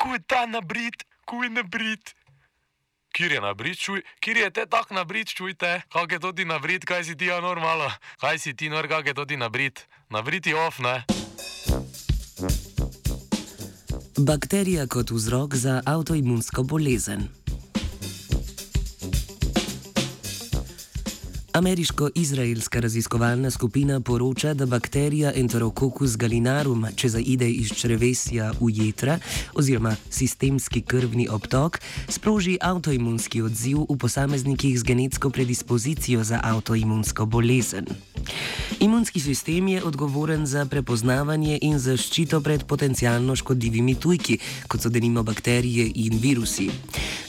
[0.00, 2.14] kuj ta nabrit, kuj nabrit.
[3.12, 6.86] Kjer je nabrit, čuj, kjer je te tak nabrit, čujte, kak je to ti nabrit,
[6.86, 7.90] kaj si ti ja normalo,
[8.22, 11.02] kaj si ti nor, kak je to ti nabrit, nabrit je off, ne?
[14.20, 17.28] Bakterija kot vzrok za avtoimunsko bolezen.
[21.60, 29.18] Ameriško-izraelska raziskovalna skupina poroča, da bakterija Enterococcus gallinarum, če zaide iz črevesja v jedra
[29.54, 31.76] oziroma sistemski krvni obtok,
[32.08, 37.92] sproži avtoimunski odziv v posameznikih z genetsko predispozicijo za avtoimunsko bolezen.
[38.80, 45.22] Imunski sistem je odgovoren za prepoznavanje in zaščito pred potencialno škodljivimi tujki, kot so denimo
[45.22, 46.70] bakterije in virusi.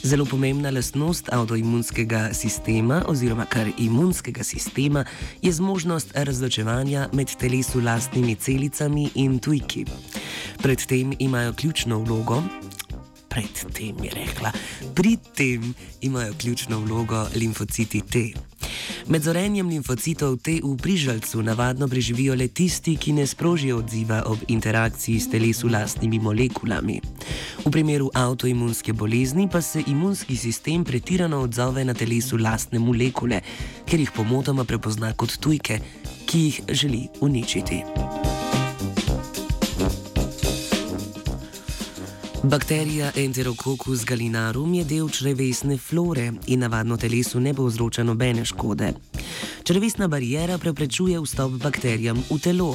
[0.02, 5.04] Zelo pomembna lastnost avtoimunskega sistema oziroma kar imunskega sistema
[5.42, 9.84] je zmožnost razločevanja med telesu lastnimi celicami in tujki.
[10.62, 12.42] Predtem imajo ključno vlogo.
[13.28, 14.52] Predtem je rekla,
[14.94, 18.18] pri tem imajo ključno vlogo limfociti T.
[19.06, 24.38] Med zorenjem limfocitov T v prižalcu navadno preživijo le tisti, ki ne sprožijo odziva ob
[24.48, 27.00] interakciji s telesu lastnimi molekulami.
[27.62, 33.38] V primeru avtoimunske bolezni pa se imunski sistem pretirano odzove na telesu lastne molekule,
[33.86, 35.78] ker jih pomotoma prepozna kot tujke,
[36.26, 37.82] ki jih želi uničiti.
[42.42, 48.92] Bakterija Enterococcus gallinarum je del črevesne flore in navadno telesu ne povzroča nobene škode.
[49.62, 52.74] Črevesna barijera preprečuje vstop bakterijam v telo.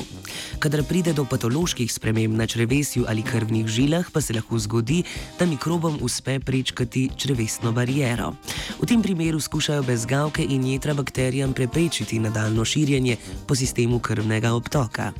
[0.59, 5.03] Kadar pride do patoloških sprememb na črevesju ali krvnih žilah, pa se lahko zgodi,
[5.39, 8.33] da mikrobom uspe prečkati črevesno barijero.
[8.79, 15.11] V tem primeru skušajo bezgavke in jedra bakterijam preprečiti nadaljno širjenje po sistemu krvnega obtoka.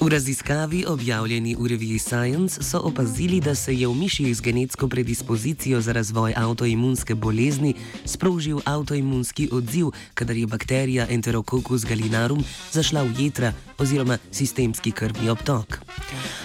[0.00, 4.88] V raziskavi, objavljeni v reviji Science, so opazili, da se je v miših z genetsko
[4.88, 13.12] predispozicijo za razvoj avtoimunske bolezni sprožil avtoimunski odziv, kadar je bakterija Enterococcus gallinarum zašla v
[13.18, 15.78] jedra oziroma sistemski krvni obtok.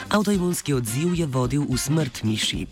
[0.10, 2.68] Avtoimunski odziv je vodil v smrt miši.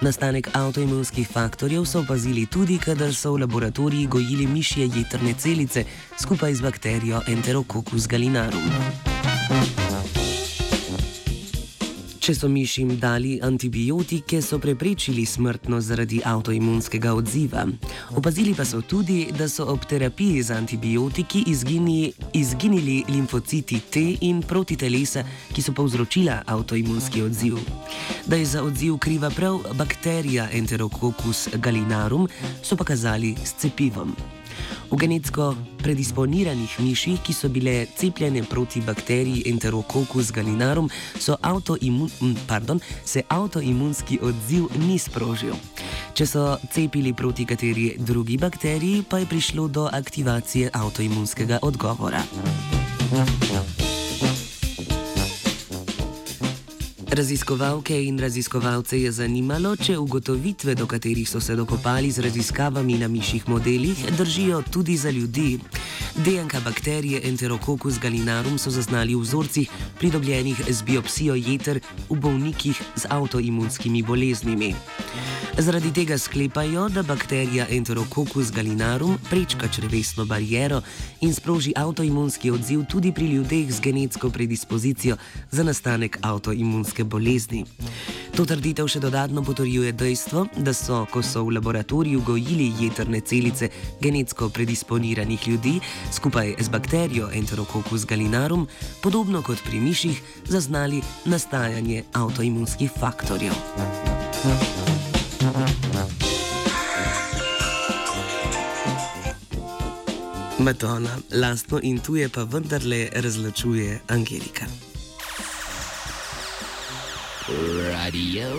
[0.00, 5.84] Nastanek avtoimunskih faktorjev so opazili tudi, kadar so v laboratoriji gojili mišje jedrne celice
[6.20, 9.13] skupaj z bakterijo Enterococcus gallinarum.
[12.24, 17.66] Če so mišim dali antibiotike, so preprečili smrtnost zaradi avtoimunskega odziva.
[18.16, 24.40] Opazili pa so tudi, da so ob terapiji z antibiotiki izgini, izginili limfociti T in
[24.40, 25.20] protitelesa,
[25.52, 27.58] ki so povzročila avtoimunski odziv.
[28.24, 32.24] Da je za odziv kriva prav bakterija Enterococcus gallinarum,
[32.62, 34.16] so pokazali s cepivom.
[34.94, 40.86] V genetsko predisponiranih miših, ki so bile cepljene proti bakteriji Enterococcus gallinarum,
[41.42, 45.58] avtoimun, pardon, se avtoimunski odziv ni sprožil.
[46.14, 52.22] Če so cepili proti kateri drugi bakteriji, pa je prišlo do aktivacije avtoimunskega odgovora.
[53.50, 53.83] Ja.
[57.14, 63.08] Raziskovalke in raziskovalce je zanimalo, če ugotovitve, do katerih so se dokopali z raziskavami na
[63.08, 65.60] mišjih modelih, držijo tudi za ljudi.
[66.14, 71.80] DNK bakterije Enterococcus gallinarum so zaznali v vzorcih, pridobljenih z biopsijo jeter
[72.10, 74.74] v bolnikih z avtoimunskimi boleznimi.
[75.58, 80.82] Zaradi tega sklepajo, da bakterija Enterococcus gallinarum prečka črvesno bariero
[81.20, 85.16] in sproži avtoimunski odziv tudi pri ljudeh z genetsko predispozicijo
[85.50, 87.64] za nastanek avtoimunske bolezni.
[88.34, 93.68] To trditev še dodatno potrjuje dejstvo, da so, ko so v laboratoriju gojili jedrne celice
[94.02, 95.74] genetsko predisponiranih ljudi
[96.10, 98.66] skupaj z bakterijo Enterococcus gallinarum,
[99.04, 100.18] podobno kot pri miših,
[100.50, 100.98] zaznali
[101.30, 103.54] nastajanje avtoimunskih faktorjev.
[110.58, 114.93] Madonna, lastno in tuje pa vendarle razločuje Angelika.
[117.46, 118.56] Radio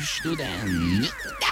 [0.00, 1.43] Student.